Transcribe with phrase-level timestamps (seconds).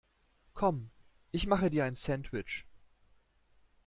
[0.55, 0.89] Komm,
[1.31, 2.65] ich mache dir ein Sandwich.